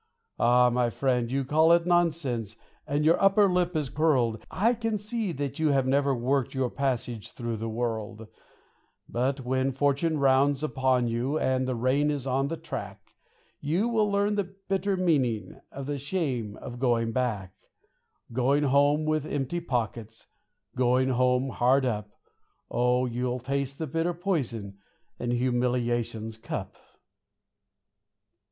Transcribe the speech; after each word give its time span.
Ah! 0.39 0.71
my 0.71 0.89
friend, 0.89 1.31
you 1.31 1.45
call 1.45 1.71
it 1.71 1.85
nonsense, 1.85 2.55
and 2.87 3.05
your 3.05 3.21
upper 3.21 3.47
lip 3.47 3.75
is 3.75 3.87
curled, 3.87 4.43
I 4.49 4.73
can 4.73 4.97
see 4.97 5.31
that 5.33 5.59
you 5.59 5.67
have 5.67 5.85
never 5.85 6.15
worked 6.15 6.55
your 6.55 6.71
passage 6.71 7.33
through 7.33 7.57
the 7.57 7.69
world; 7.69 8.25
But 9.07 9.41
when 9.41 9.71
fortune 9.71 10.17
rounds 10.17 10.63
upon 10.63 11.05
you 11.07 11.37
and 11.37 11.67
the 11.67 11.75
rain 11.75 12.09
is 12.09 12.25
on 12.25 12.47
the 12.47 12.57
track, 12.57 13.13
You 13.59 13.87
will 13.89 14.09
learn 14.11 14.33
the 14.33 14.55
bitter 14.67 14.97
meaning 14.97 15.61
of 15.71 15.85
the 15.85 15.99
shame 15.99 16.57
of 16.57 16.79
going 16.79 17.11
back; 17.11 17.53
Going 18.33 18.63
home 18.63 19.05
with 19.05 19.27
empty 19.27 19.59
pockets, 19.59 20.25
Going 20.75 21.09
home 21.09 21.49
hard 21.49 21.85
up; 21.85 22.09
Oh, 22.71 23.05
you'll 23.05 23.37
taste 23.39 23.77
the 23.77 23.85
bitter 23.85 24.15
poison 24.15 24.79
in 25.19 25.29
humiliation's 25.29 26.37
cup. 26.37 26.75